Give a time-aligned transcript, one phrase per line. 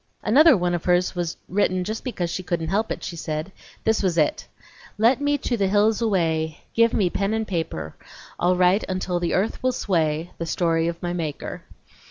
[0.23, 3.51] Another one of hers was written just because she couldn't help it, she said.
[3.83, 4.47] This was it:
[4.97, 7.95] 'Let me to the hills away, Give me pen and paper;
[8.39, 11.65] I'll write until the earth will sway The story of my Maker.'"